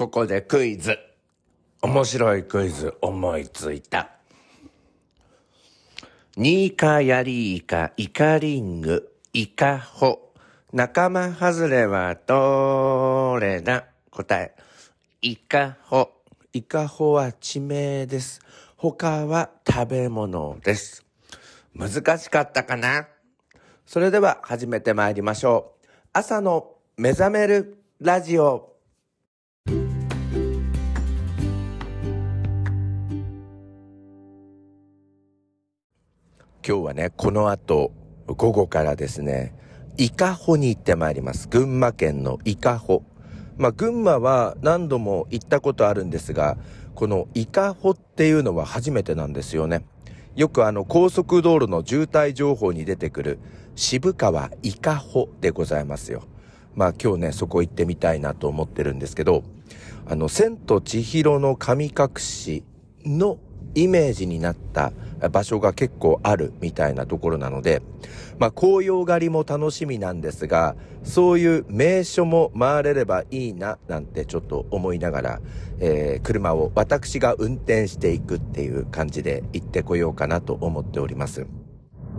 [0.00, 0.98] ここでクイズ。
[1.82, 4.08] 面白いクイズ思いついた。
[6.38, 10.32] ニーカヤリイカ、イカリング、イカホ。
[10.72, 13.88] 仲間外れはどれだ？
[14.10, 14.56] 答え。
[15.20, 16.08] イカホ。
[16.54, 18.40] イカホは地名です。
[18.78, 21.04] 他は食べ物です。
[21.74, 23.06] 難しかったかな？
[23.84, 25.86] それでは始めてまいりましょう。
[26.14, 28.69] 朝の目覚めるラジオ。
[36.66, 37.90] 今日はね、この後、
[38.26, 39.54] 午後からですね、
[39.96, 41.48] 伊香保に行ってまいります。
[41.48, 43.02] 群馬県の伊香保。
[43.56, 46.58] まあ、群馬は何度も行ったことあるんですが、
[46.94, 49.86] この伊香保っていうのは初めてなんですよね。
[50.36, 53.38] よくあの高速道路の渋滞情報に出てくる
[53.74, 56.24] 渋川伊香保でございますよ。
[56.74, 59.44] まあ今日ね、そこ行ってみたいなと思ってるんですけど、
[60.06, 62.64] あの、千と千尋の神隠し
[63.06, 63.38] の
[63.74, 64.92] イメージになった
[65.30, 67.82] 場所が結構あるみたいなところなので、
[68.38, 75.40] まあ紅葉狩りも楽しみなんですが、そういう名所も回れればいいななんてちょっと思いながら、
[75.78, 81.46] えー、車を私が運転していくっていう感じで行ってこようかなと思っております。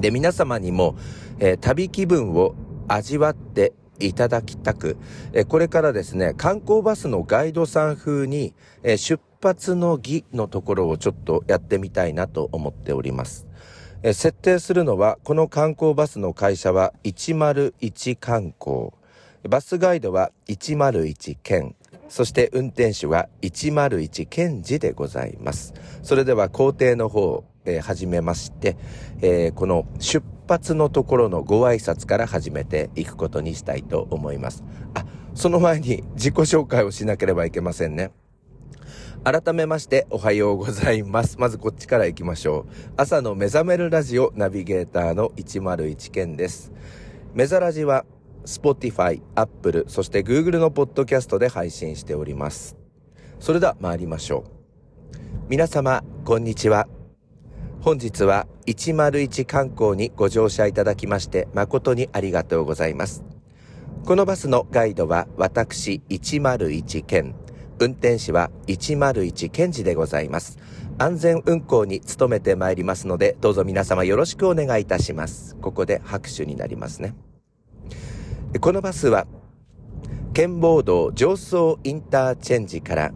[0.00, 0.96] で、皆様にも、
[1.38, 2.54] えー、旅気分を
[2.88, 4.96] 味わっていただきたく、
[5.32, 13.46] えーこれからですね、観光バスのガイドさん風に、え出発の儀のところをちょっとやってみたいなと思っております。
[14.02, 18.90] え設定するのは、この観光バスの会社は101観光。
[19.48, 21.76] バスガイドは101県。
[22.08, 25.74] そして運転手は101検事でございます。
[26.02, 28.76] それでは工程の方、えー、始めまして、
[29.22, 34.64] えー、この出発のところのご挨拶から始めていくことにしたいと思います。
[34.94, 38.10] あ、その前に自己紹介をしなければいけませんね。
[39.26, 41.36] 改めましておはようございます。
[41.40, 42.72] まずこっちから行きましょう。
[42.96, 46.72] 朝の目覚めるラジオナビゲーターの101件です。
[47.34, 48.04] 目覚ラジは
[48.44, 52.76] Spotify、Apple、そして Google のポッドキャストで配信しております。
[53.40, 54.50] それでは参りましょう。
[55.48, 56.86] 皆様、こんにちは。
[57.80, 63.24] 本日は101観光にご乗車いただきまして誠にありがとうございます。
[64.04, 67.34] このバスのガイドは私101県、
[67.78, 70.58] 運転士は101検事でございます。
[70.98, 75.56] 安全運行に努めてまいりますので、どうぞ皆様よろしくお願いいたします。
[75.56, 77.14] ここで拍手になりますね。
[78.60, 79.26] このバスは、
[80.32, 83.12] 県坊道上層インターチェンジから、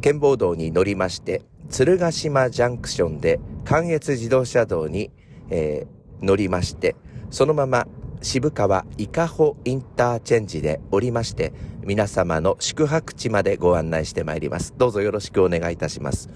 [0.00, 5.12] 県坊道に乗りまして、鶴ヶ島ジャンクションで関越自動車道に、
[5.50, 6.96] えー、乗りまして、
[7.30, 7.86] そのまま
[8.22, 11.52] 渋川伊香保インターチェンジで降りまして、
[11.84, 14.74] 皆様の宿泊地までご案内してまいります。
[14.78, 16.30] どうぞよろしくお願いいたします。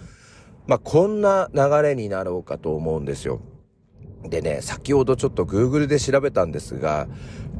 [0.66, 3.40] まあ、こんな流れになろうかと思うんですよ。
[4.24, 7.06] でね、先ほどちょっと Google で調べたんですが、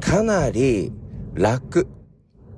[0.01, 0.91] かなり
[1.33, 1.87] 楽。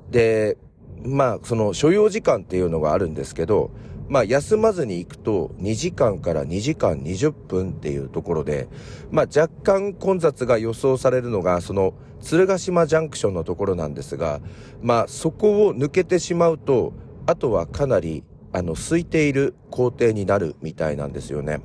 [0.10, 0.58] で、
[1.04, 3.70] まあ、その所要時間っていうのがあるんですけど、
[4.10, 8.68] まあ、休まずに行くと2時間から2時間20分っていうところで、
[9.12, 14.42] まあ、若干混雑が予想されるのが、その、鶴ヶ島ジャンクションのところなんですが、
[14.82, 16.94] まあ、そこを抜けてしまうと、
[17.28, 21.62] あとはかなり、あの、空いている工程になるみたいなんですよね。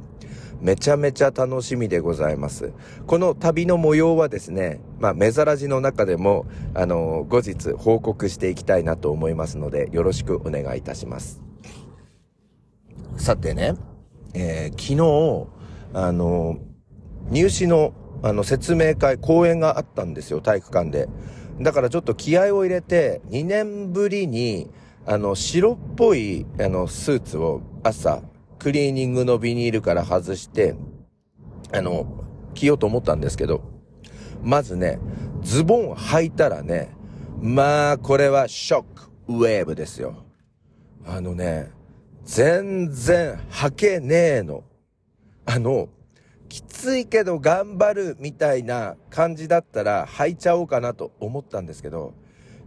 [0.60, 2.72] めちゃめちゃ楽しみでございます。
[3.06, 11.43] この旅の模様はですね、まあ、目ざらじの中でも、あの、後日報告していきたいなと思いますので、よろしくお願いいたします。
[13.16, 13.74] さてね、
[14.34, 15.48] えー、昨日、
[15.94, 16.58] あの、
[17.30, 17.92] 入試の、
[18.22, 21.08] あの、説明会、講演があったんですよ、体育館で。
[21.60, 24.70] だからちょっと気合を入れて、2年ぶりに、
[25.06, 28.22] あの、白っぽい、あの、スーツを朝、
[28.58, 30.74] クリーニングのビニールから外して、
[31.72, 32.06] あの、
[32.54, 33.62] 着ようと思ったんですけど、
[34.42, 34.98] まずね、
[35.42, 36.90] ズボン履いたらね、
[37.40, 40.24] まあ、これはショックウェーブですよ。
[41.06, 41.70] あのね、
[42.24, 44.64] 全然履けねえの。
[45.46, 45.88] あの、
[46.48, 52.14] きついけど頑張るみたいな感じだったら履いちゃおうかなと思ったんですけど、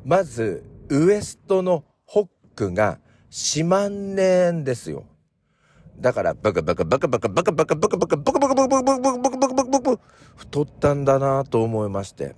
[0.05, 2.99] まず、ウエストのホックが
[3.29, 5.05] しまんねえんですよ。
[5.99, 10.03] だから、バカバカバカバカバカバカバカバカバカバカバカバカバカバカバカバカバカバカ
[10.35, 12.35] 太ったんだなと思いまして。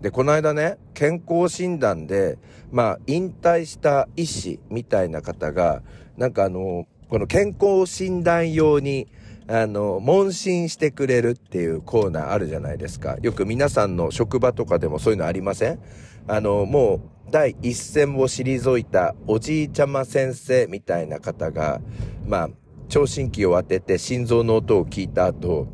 [0.00, 2.38] で、この間ね、健康診断で、
[2.72, 5.82] まあ、引退した医師みたいな方が、
[6.20, 9.08] なんかあの、この健康診断用に、
[9.48, 13.16] あの、問診してくれるっていうコーナーあるじゃないですか。
[13.22, 15.80] よく皆さんの職場とかでもそういうのありません？
[16.28, 17.00] あの、もう、
[17.30, 21.80] 第一線を退いたおじいちゃま先生みたいな方が、
[22.26, 22.50] まあ、
[22.90, 25.68] 聴診器を当てて心臓の音を聞いた後、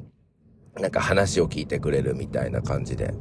[0.76, 3.12] なんか話を聞いてくれるみたいな感じで。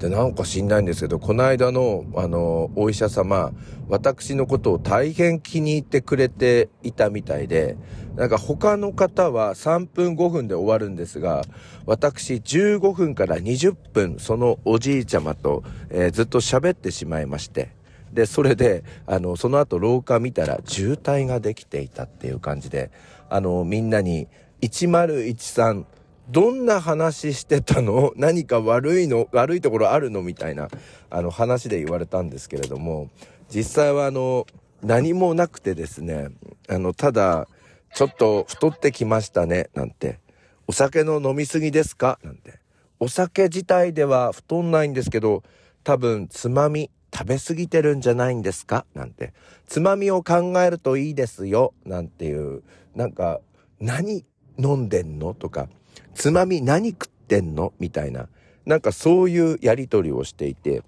[0.00, 3.52] で、なんか知んないんですけど、この間の、あの、お医者様、
[3.86, 7.76] 私のことを大変気に入ってくれていたみたいで、
[8.16, 11.44] なんか他の方は3分5分で終わるんですが、
[11.84, 17.72] 私15分から20分、そのおじいちゃまと、えー、ずっと喋ってしまいまして、
[18.10, 22.90] で、それで、あの、その後廊下見たら渋滞ができていたっていう感じで、
[23.28, 24.28] あの、みんなに、
[24.62, 25.84] 1013、
[26.30, 28.12] どんな話してたの？
[28.16, 29.28] 何か悪いの？
[29.32, 30.22] 悪いところあるの？
[30.22, 30.68] みたいな、
[31.10, 33.10] あの話で言われたんですけれども、
[33.48, 34.46] 実際はあの、
[34.82, 36.28] 何もなくてですね、
[36.68, 37.48] あの、ただ、
[37.94, 40.20] ちょっと太ってきましたね、なんて。
[40.68, 42.20] お酒の飲みすぎですか？
[42.22, 42.60] なんて。
[43.00, 45.42] お酒自体では太んないんですけど、
[45.82, 48.86] 多分、つまみ、食べ過ぎてるんじゃないんですか？
[48.94, 49.32] なんて。
[49.66, 52.62] つまみを考えるといいですよ、なんていう、
[52.94, 53.40] なんか、
[53.80, 54.24] 何
[54.58, 55.34] 飲んでんの？
[55.34, 55.68] とか、
[56.14, 57.72] つまみ何食ってんの？
[57.78, 58.28] みたいな。
[58.66, 60.82] なんかそういうやりとりをしていて、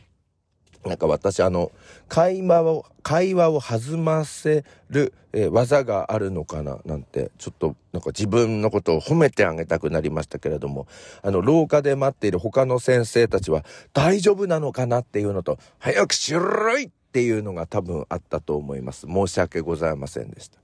[0.85, 1.73] なんか私あの、
[2.09, 6.79] 会話を、会話を弾ませる、えー、技があるのかな？
[6.85, 10.87] なんて、ちょっとなんか自分のことを褒めてあげたくなりましたけれども、
[11.23, 19.07] あの、廊下で待っている他の先生たちは大丈夫なのかなっていうのと、早くしろいっていうのが多分あったと思います。
[19.07, 20.59] 申し訳ございませんでした。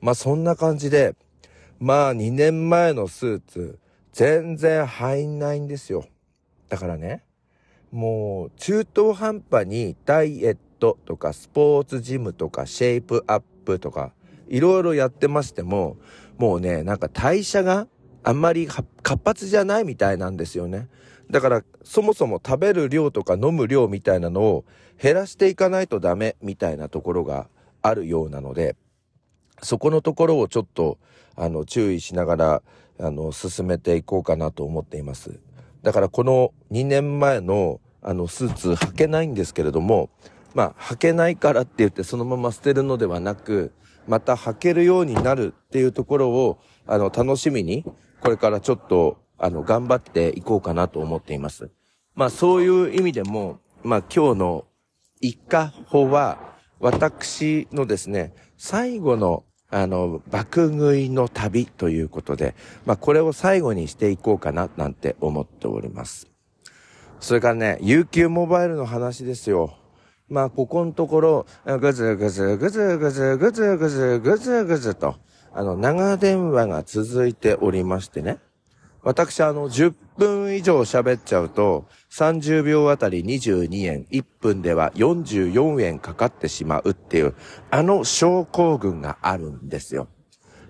[0.00, 1.14] まあそんな感じで、
[1.80, 3.78] まあ2年前のスーツ、
[4.14, 6.06] 全然入んないんですよ。
[6.68, 7.24] だからね、
[7.90, 14.12] もう中途半端にダイエットとかスポーツジムとかシェイプアップとか
[14.48, 15.96] いろいろやってましても、
[16.38, 17.88] もうね、なんか代謝が
[18.22, 18.86] あんまり活
[19.24, 20.86] 発じゃないみたいなんですよね。
[21.28, 24.64] だからそもそも食べる量とか飲む量みたいなのを
[25.02, 27.48] 減らしていかないとダメみたいなところが
[27.82, 28.76] あるようなので、
[29.62, 30.98] そこのところをちょっと
[31.36, 32.62] あの注意しながら
[33.00, 35.38] あの、進めていこうかなと思っています。
[35.82, 40.10] だからこの2年前のあのスーツ履けないんですけれども、
[40.54, 43.72] まあ履けないからって言ってそのまま捨てるのではなく、
[44.06, 47.84] また履けるようになるっていうところを、あの、楽しみに、
[48.20, 51.70] これからちょっと、あの、頑張っていこうかなと思っています。
[52.14, 54.64] まあそういう意味でも、まあ今日の
[55.20, 56.53] 一家法は、
[56.84, 62.54] 私のですね、最後のあの、爆食いの旅ということで、
[62.84, 66.28] まあ、これを最後にしていこうかな、なんて思っております。
[67.20, 69.74] それからね、UQ モバイルの話ですよ。
[70.28, 75.16] まあ、ここのところ、ぐずぐずぐずぐずぐずぐずぐずぐずと、
[75.54, 78.40] あの、長電話が続いておりましてね。
[79.04, 87.34] 私、あの、10分以上喋っちゃうと、30秒あたり22円、1分では44円かかってしまうっていう、
[87.70, 90.08] あの症候群があるんですよ。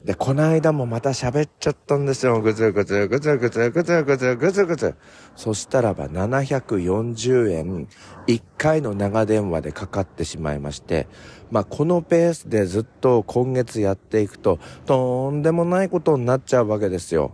[0.04, 2.40] で、この間もまた喋っちゃったんですよ。
[2.42, 4.94] ぐずぐずぐずぐずぐずぐずぐずぐず。
[5.34, 7.88] そしたらば740円、
[8.26, 11.06] 1回の長電話でかかってしまいまして、
[11.50, 17.32] まあ、このペースでずっと今月やっていくと、とんでもないことになっちゃうわけですよ。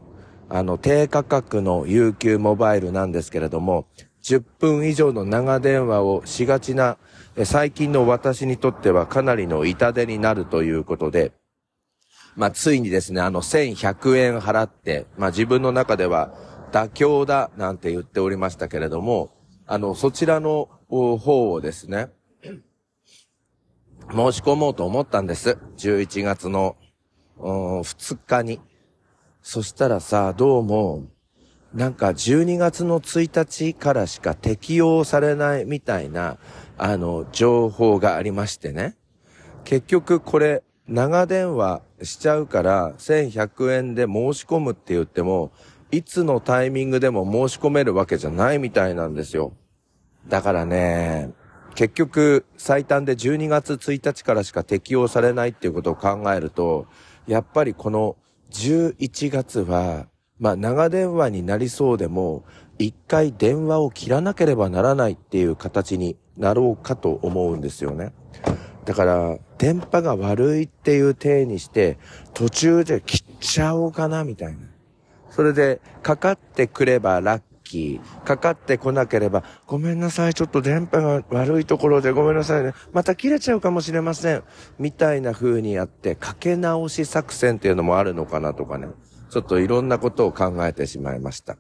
[0.51, 3.87] あの、低価格の UQ モバイルなんですけれども、
[4.23, 6.99] 10分以上の長電話をしがちな、
[7.45, 11.33] 最近の私にとってはかなりの痛手になるということで、
[12.35, 16.35] まあ、ついにですね、あの、1100円払って、まあ、自分の中では
[16.73, 19.31] 妥協だなんて言っておりましたけれども、
[19.67, 22.09] あの、そちらの方をですね、
[24.11, 25.59] 申し込もうと思ったんです。
[25.77, 26.77] 11月の、
[27.39, 28.61] 2日に。
[29.53, 31.09] そしたらさ、どうも、
[31.75, 36.39] なんか12月の1日からしか適用されないみたいな、
[36.79, 38.97] あの、情報がありましてね。
[39.65, 45.51] 結局これ、長電話しちゃうから1100円で申し込むって言っても、
[45.91, 49.53] いつのタイミングでも申し込めるわけじゃないみたいなんですよ。
[50.29, 51.33] だからね、
[51.75, 56.87] 結局最短で12月1日からしか適用されないっていうことを考えると、
[57.27, 58.15] やっぱりこの
[58.51, 60.07] 11月は、
[60.39, 62.45] まあ長電話になりそうでも、
[62.79, 68.13] 一回電話を切らなければならないっていう形になろうかと思うんですよね。
[68.85, 71.99] だから、電波が悪いっていう体にして、
[72.33, 74.59] 途中で切っちゃおうかな、みたいな。
[75.29, 78.25] それで、かかってくればラッキー。
[78.25, 82.73] かかってこなければ、ごめんなさい、ちょっと電波が悪いところでごめんなさいね。
[82.93, 84.43] また切れちゃうかもしれません。
[84.79, 88.89] みたいな風にやって、かけ直し作戦っていうのもあるのかなとかね。
[89.31, 91.57] ちょっといろんなことを考えてしまいました。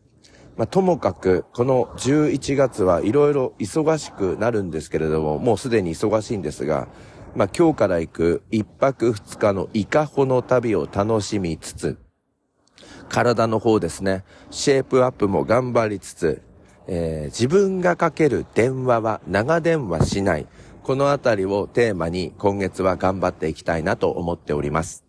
[0.56, 6.88] まあ、ともかく、この11月はいろいろ忙しくなるんですけれども、もうすでに忙しいんですが、
[7.36, 11.98] まあ、今日から行く一泊二日のイカホの旅を楽しみつつ、
[13.10, 16.42] 体の方ですね、シェイプアップも頑張りつつ、
[16.86, 20.46] えー、自分がかける電話は長電話しない。
[20.82, 25.04] このあたりをテーマに今月は頑張っていきたいなと思っております。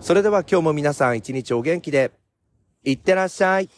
[0.00, 2.12] それでは今日も皆さん一日お元気で、
[2.82, 3.68] いってらっしゃい。